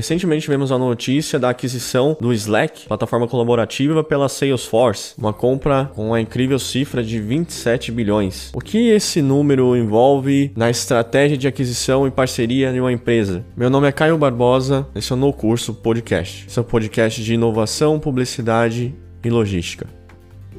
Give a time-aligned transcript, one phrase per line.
[0.00, 6.14] Recentemente tivemos a notícia da aquisição do Slack, plataforma colaborativa, pela Salesforce, uma compra com
[6.14, 8.50] a incrível cifra de 27 bilhões.
[8.54, 13.44] O que esse número envolve na estratégia de aquisição e parceria de uma empresa?
[13.54, 16.46] Meu nome é Caio Barbosa, esse é o No Curso Podcast.
[16.48, 19.99] Esse é podcast de inovação, publicidade e logística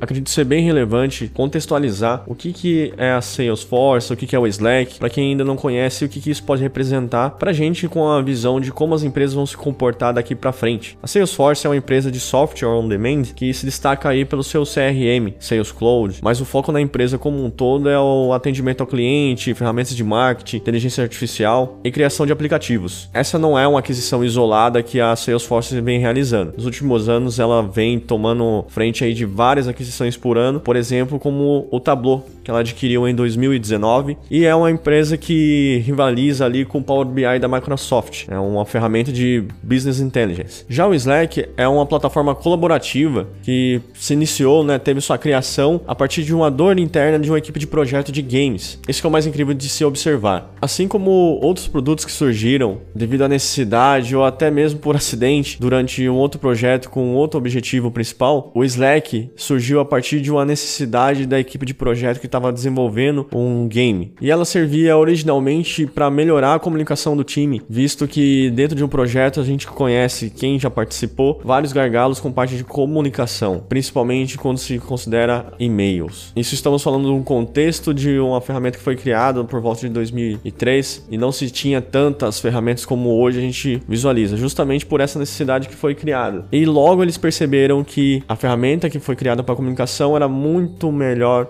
[0.02, 4.40] acredito ser bem relevante contextualizar o que, que é a Salesforce, o que, que é
[4.40, 7.88] o Slack, para quem ainda não conhece, o que, que isso pode representar para gente
[7.88, 10.98] com a visão de como as empresas vão se comportar daqui para frente.
[11.04, 14.64] A Salesforce é uma empresa de software on demand que se destaca aí pelo seu
[14.64, 18.88] CRM, Sales Cloud, mas o foco na empresa como um todo é o atendimento ao
[18.88, 23.10] cliente, ferramentas de marketing, inteligência artificial e criação de aplicativos.
[23.14, 26.54] Essa não é uma aquisição isolada que a Salesforce vem realizando.
[26.56, 30.76] Nos últimos anos ela vem tomando frente aí de várias aquisições aquisições por ano, por
[30.76, 36.46] exemplo, como o Tableau, que ela adquiriu em 2019, e é uma empresa que rivaliza
[36.46, 40.66] ali com o Power BI da Microsoft, é uma ferramenta de Business Intelligence.
[40.68, 45.94] Já o Slack é uma plataforma colaborativa que se iniciou, né, teve sua criação a
[45.94, 48.80] partir de uma dor interna de uma equipe de projeto de games.
[48.88, 50.54] Isso é o mais incrível de se observar.
[50.62, 56.08] Assim como outros produtos que surgiram devido à necessidade ou até mesmo por acidente durante
[56.08, 61.26] um outro projeto com outro objetivo principal, o Slack surgiu a partir de uma necessidade
[61.26, 64.14] da equipe de projeto que estava desenvolvendo um game.
[64.22, 68.88] E ela servia originalmente para melhorar a comunicação do time, visto que dentro de um
[68.88, 74.58] projeto a gente conhece quem já participou, vários gargalos com parte de comunicação, principalmente quando
[74.58, 76.32] se considera e-mails.
[76.36, 79.90] Isso estamos falando de um contexto de uma ferramenta que foi criada por volta de
[79.90, 85.20] 2003 e não se tinha tantas ferramentas como hoje a gente visualiza, justamente por essa
[85.20, 86.46] necessidade que foi criada.
[86.52, 91.46] E logo eles perceberam que a ferramenta que foi criada para comunicação era muito melhor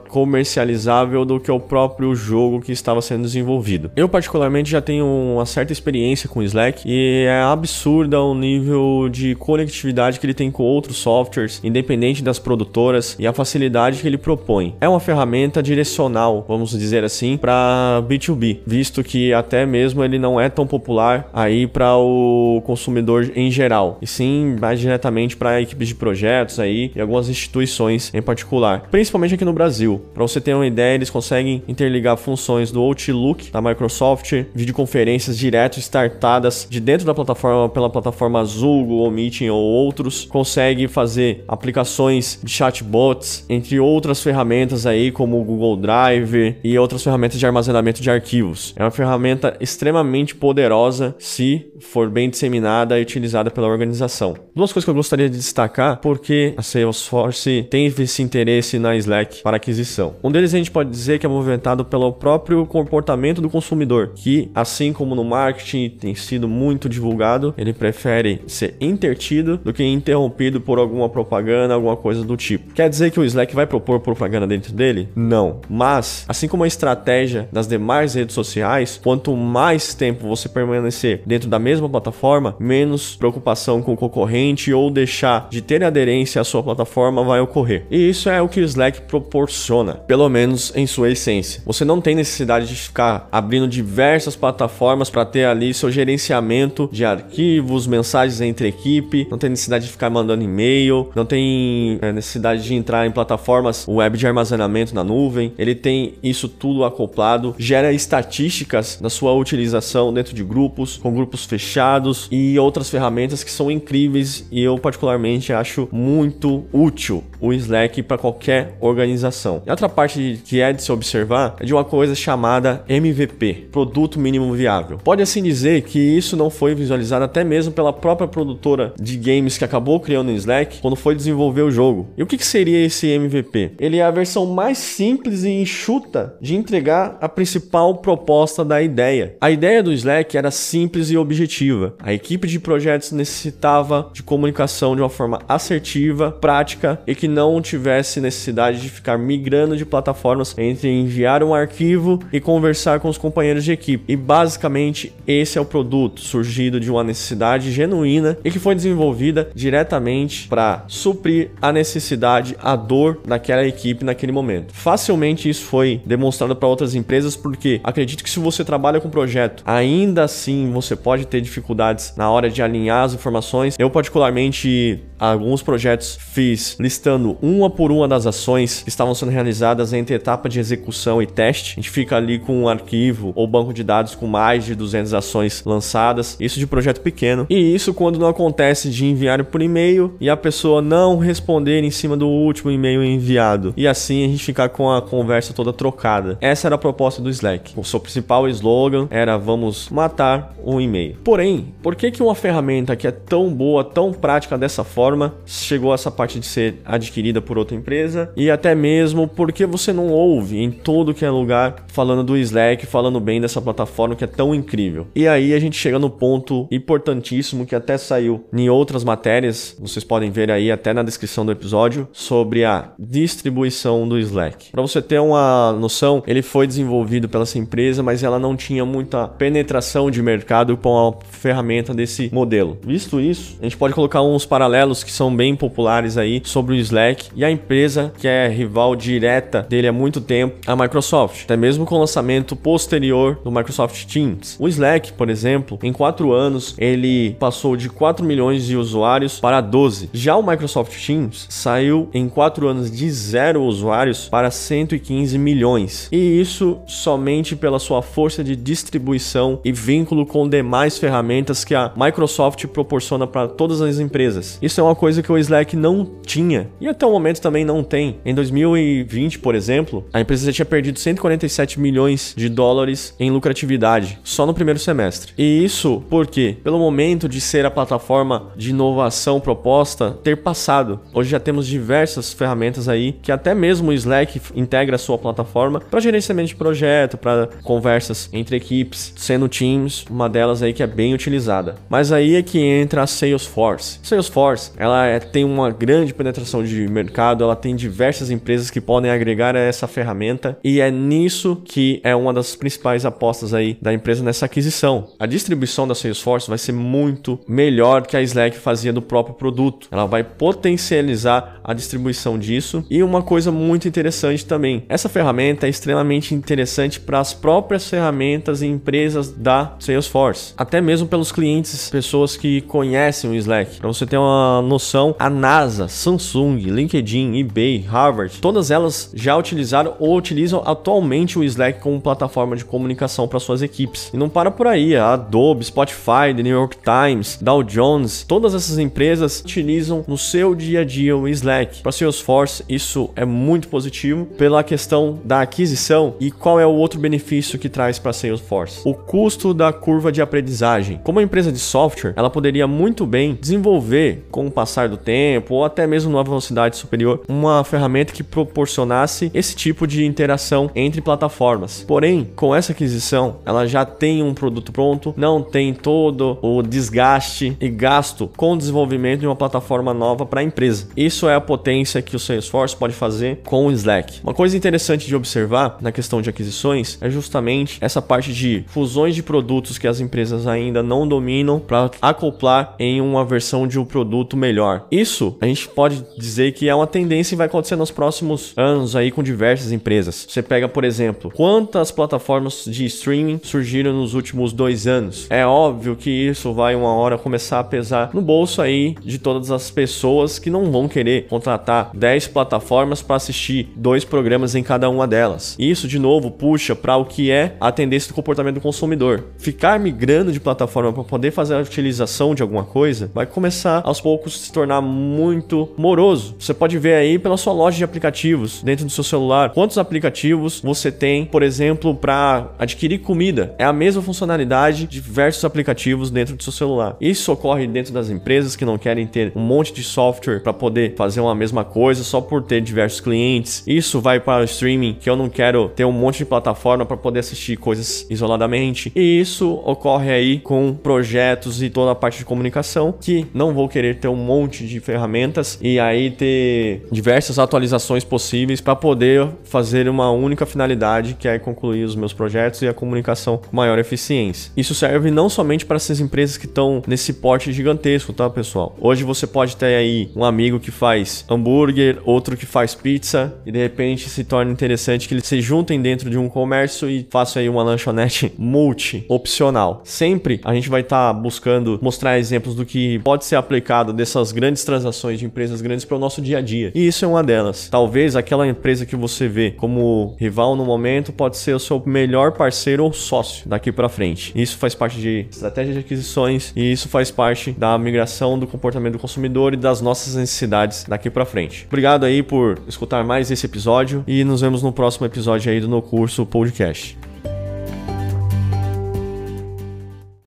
[0.72, 3.92] comercializável do que o próprio jogo que estava sendo desenvolvido.
[3.96, 9.36] Eu, particularmente, já tenho uma certa experiência com Slack e é absurda o nível de
[9.36, 14.18] conectividade que ele tem com outros softwares, independente das produtoras, e a facilidade que ele
[14.18, 14.76] propõe.
[14.80, 20.40] É uma ferramenta direcional, vamos dizer assim, para B2B, visto que até mesmo ele não
[20.40, 25.88] é tão popular aí para o consumidor em geral, e sim mais diretamente para equipes
[25.88, 30.02] de projetos aí e algumas instituições em particular, principalmente aqui no Brasil.
[30.14, 35.80] Para você ter uma ideia, eles conseguem interligar funções do Outlook da Microsoft, videoconferências direto
[35.80, 42.40] startadas de dentro da plataforma pela plataforma Zoom, Google Meeting ou outros, consegue fazer aplicações
[42.44, 48.02] de chatbots, entre outras ferramentas aí como o Google Drive e outras ferramentas de armazenamento
[48.02, 48.74] de arquivos.
[48.76, 54.36] É uma ferramenta extremamente poderosa se for bem disseminada e utilizada pela organização.
[54.56, 59.42] Duas coisas que eu gostaria de destacar, porque a Salesforce tem esse interesse na Slack
[59.42, 60.16] para aquisição.
[60.24, 64.50] Um deles a gente pode dizer que é movimentado pelo próprio comportamento do consumidor, que,
[64.54, 70.62] assim como no marketing tem sido muito divulgado, ele prefere ser intertido do que interrompido
[70.62, 72.74] por alguma propaganda, alguma coisa do tipo.
[72.74, 75.10] Quer dizer que o Slack vai propor propaganda dentro dele?
[75.16, 75.60] Não.
[75.70, 81.50] Mas, assim como a estratégia das demais redes sociais, quanto mais tempo você permanecer dentro
[81.50, 86.64] da mesma plataforma, menos preocupação com o concorrente ou deixar de ter aderência à sua
[86.64, 87.86] plataforma vai ocorrer.
[87.90, 90.41] E isso é o que o Slack proporciona, pelo menos
[90.76, 91.62] em sua essência.
[91.66, 97.06] Você não tem necessidade de ficar abrindo diversas plataformas para ter ali seu gerenciamento de
[97.06, 102.64] arquivos, mensagens entre equipe, não tem necessidade de ficar mandando e-mail, não tem é, necessidade
[102.64, 105.54] de entrar em plataformas web de armazenamento na nuvem.
[105.58, 111.46] Ele tem isso tudo acoplado, gera estatísticas da sua utilização dentro de grupos, com grupos
[111.46, 118.04] fechados e outras ferramentas que são incríveis e eu particularmente acho muito útil o Slack
[118.04, 119.64] para qualquer organização.
[119.66, 124.20] E outra parte que é de se observar é de uma coisa chamada MVP, Produto
[124.20, 125.00] Mínimo Viável.
[125.04, 129.58] Pode assim dizer que isso não foi visualizado até mesmo pela própria produtora de games
[129.58, 132.10] que acabou criando o Slack quando foi desenvolver o jogo.
[132.18, 133.72] E o que, que seria esse MVP?
[133.80, 139.36] Ele é a versão mais simples e enxuta de entregar a principal proposta da ideia.
[139.42, 141.96] A ideia do Slack era simples e objetiva.
[142.00, 147.62] A equipe de projetos necessitava de comunicação de uma forma assertiva, prática e que não
[147.62, 153.18] tivesse necessidade de ficar migrando de plataformas entre enviar um arquivo e conversar com os
[153.18, 154.04] companheiros de equipe.
[154.08, 159.50] E basicamente esse é o produto surgido de uma necessidade genuína e que foi desenvolvida
[159.56, 164.74] diretamente para suprir a necessidade, a dor daquela equipe naquele momento.
[164.74, 169.64] Facilmente isso foi demonstrado para outras empresas porque acredito que se você trabalha com projeto,
[169.66, 173.76] ainda assim você pode ter dificuldades na hora de alinhar as informações.
[173.80, 179.32] Eu particularmente alguns projetos fiz listando acompanhando uma por uma das ações que estavam sendo
[179.32, 181.74] realizadas entre etapa de execução e teste.
[181.74, 185.14] A gente fica ali com um arquivo ou banco de dados com mais de 200
[185.14, 187.46] ações lançadas, isso de projeto pequeno.
[187.50, 191.92] E isso quando não acontece de enviar por e-mail e a pessoa não responder em
[191.92, 193.74] cima do último e-mail enviado.
[193.78, 196.38] E assim a gente ficar com a conversa toda trocada.
[196.42, 197.74] Essa era a proposta do Slack.
[197.76, 201.18] O seu principal slogan era vamos matar o e-mail.
[201.24, 205.92] Porém, por que que uma ferramenta que é tão boa, tão prática dessa forma, chegou
[205.92, 207.11] a essa parte de ser adquirida
[207.42, 208.32] por outra empresa?
[208.36, 212.86] E até mesmo porque você não ouve em todo que é lugar falando do Slack,
[212.86, 215.08] falando bem dessa plataforma que é tão incrível.
[215.16, 220.04] E aí a gente chega no ponto importantíssimo que até saiu em outras matérias, vocês
[220.04, 224.72] podem ver aí até na descrição do episódio, sobre a distribuição do Slack.
[224.72, 228.86] Para você ter uma noção, ele foi desenvolvido pela essa empresa, mas ela não tinha
[228.86, 232.78] muita penetração de mercado com a ferramenta desse modelo.
[232.82, 236.78] Visto isso, a gente pode colocar uns paralelos que são bem populares aí sobre o
[236.78, 237.01] Slack
[237.36, 241.44] e a empresa que é rival direta dele há muito tempo, a Microsoft.
[241.46, 244.58] Até mesmo com o lançamento posterior do Microsoft Teams.
[244.60, 249.62] O Slack, por exemplo, em quatro anos ele passou de 4 milhões de usuários para
[249.62, 250.10] 12.
[250.14, 256.08] Já o Microsoft Teams saiu em quatro anos de zero usuários para 115 milhões.
[256.12, 261.92] E isso somente pela sua força de distribuição e vínculo com demais ferramentas que a
[261.96, 264.58] Microsoft proporciona para todas as empresas.
[264.62, 267.84] Isso é uma coisa que o Slack não tinha e até o momento também não
[267.84, 268.18] tem.
[268.26, 274.20] Em 2020, por exemplo, a empresa já tinha perdido 147 milhões de dólares em lucratividade
[274.24, 275.34] só no primeiro semestre.
[275.38, 281.30] E isso porque, pelo momento de ser a plataforma de inovação proposta ter passado, hoje
[281.30, 286.00] já temos diversas ferramentas aí que até mesmo o Slack integra a sua plataforma para
[286.00, 291.14] gerenciamento de projeto, para conversas entre equipes, sendo Teams uma delas aí que é bem
[291.14, 291.76] utilizada.
[291.90, 294.00] Mas aí é que entra a Salesforce.
[294.04, 299.12] Salesforce, ela é, tem uma grande penetração de mercado, ela tem diversas empresas que podem
[299.12, 303.94] agregar a essa ferramenta e é nisso que é uma das principais apostas aí da
[303.94, 305.10] empresa nessa aquisição.
[305.20, 309.88] A distribuição da Salesforce vai ser muito melhor que a Slack fazia do próprio produto.
[309.92, 314.84] Ela vai potencializar a distribuição disso e uma coisa muito interessante também.
[314.90, 321.08] Essa ferramenta é extremamente interessante para as próprias ferramentas e empresas da Salesforce, até mesmo
[321.08, 323.78] pelos clientes, pessoas que conhecem o Slack.
[323.78, 329.96] Para você ter uma noção, a NASA, Samsung, LinkedIn, eBay, Harvard, todas elas já utilizaram
[330.00, 334.10] ou utilizam atualmente o Slack como plataforma de comunicação para suas equipes.
[334.14, 338.54] E não para por aí, a Adobe, Spotify, The New York Times, Dow Jones, todas
[338.54, 341.82] essas empresas utilizam no seu dia a dia o Slack.
[341.82, 347.00] Para Salesforce, isso é muito positivo pela questão da aquisição e qual é o outro
[347.00, 348.82] benefício que traz para Salesforce?
[348.86, 351.00] O custo da curva de aprendizagem.
[351.04, 355.56] Como uma empresa de software, ela poderia muito bem desenvolver com o passar do tempo
[355.56, 361.02] ou até mesmo numa velocidade superior uma ferramenta que proporcionasse esse tipo de interação entre
[361.02, 361.84] plataformas.
[361.88, 367.56] Porém, com essa aquisição, ela já tem um produto pronto, não tem todo o desgaste
[367.60, 370.88] e gasto com o desenvolvimento de uma plataforma nova para a empresa.
[370.96, 374.20] Isso é a potência que o Salesforce pode fazer com o Slack.
[374.24, 379.16] Uma coisa interessante de observar na questão de aquisições é justamente essa parte de fusões
[379.16, 383.86] de produtos que as empresas ainda não dominam para acoplar em uma versão de um
[383.86, 384.86] produto melhor.
[384.92, 388.96] Isso a gente pode dizer que é uma tendência e vai acontecer nos próximos anos
[388.96, 390.26] aí com diversas empresas.
[390.30, 395.28] Você pega, por exemplo, quantas plataformas de streaming surgiram nos últimos dois anos.
[395.30, 399.52] É óbvio que isso vai uma hora começar a pesar no bolso aí de todas
[399.52, 404.90] as pessoas que não vão querer contratar 10 plataformas para assistir dois programas em cada
[404.90, 405.56] uma delas.
[405.60, 409.26] Isso, de novo, puxa para o que é a tendência do comportamento do consumidor.
[409.38, 414.00] Ficar migrando de plataforma para poder fazer a utilização de alguma coisa vai começar aos
[414.00, 416.31] poucos se tornar muito moroso.
[416.40, 420.60] Você pode ver aí pela sua loja de aplicativos dentro do seu celular quantos aplicativos
[420.62, 423.54] você tem, por exemplo, para adquirir comida.
[423.58, 426.96] É a mesma funcionalidade de diversos aplicativos dentro do seu celular.
[427.00, 430.96] Isso ocorre dentro das empresas que não querem ter um monte de software para poder
[430.96, 433.64] fazer uma mesma coisa só por ter diversos clientes.
[433.66, 436.98] Isso vai para o streaming, que eu não quero ter um monte de plataforma para
[436.98, 438.92] poder assistir coisas isoladamente.
[438.96, 443.68] E isso ocorre aí com projetos e toda a parte de comunicação que não vou
[443.68, 449.90] querer ter um monte de ferramentas e aí ter diversas atualizações possíveis para poder fazer
[449.90, 454.52] uma única finalidade, que é concluir os meus projetos e a comunicação com maior eficiência.
[454.56, 458.76] Isso serve não somente para essas empresas que estão nesse porte gigantesco, tá, pessoal?
[458.80, 463.52] Hoje você pode ter aí um amigo que faz hambúrguer, outro que faz pizza e
[463.52, 467.42] de repente se torna interessante que eles se juntem dentro de um comércio e façam
[467.42, 469.82] aí uma lanchonete multi-opcional.
[469.84, 474.32] Sempre a gente vai estar tá buscando mostrar exemplos do que pode ser aplicado dessas
[474.32, 476.72] grandes transações de empresas grandes para o nosso nosso dia a dia.
[476.76, 477.70] E isso é uma delas.
[477.70, 482.34] Talvez aquela empresa que você vê como rival no momento pode ser o seu melhor
[482.34, 484.34] parceiro ou sócio daqui para frente.
[484.36, 488.94] Isso faz parte de estratégia de aquisições e isso faz parte da migração do comportamento
[488.94, 491.66] do consumidor e das nossas necessidades daqui para frente.
[491.68, 495.70] Obrigado aí por escutar mais esse episódio e nos vemos no próximo episódio aí do
[495.70, 497.11] No Curso Podcast.